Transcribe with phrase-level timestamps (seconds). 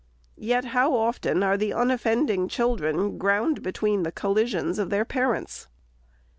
[0.39, 5.67] Yet how often are the unoffending children ground between the col lisions of their parents